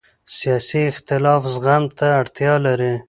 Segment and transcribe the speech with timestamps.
[0.37, 2.93] سیاسي اختلاف زغم ته اړتیا لري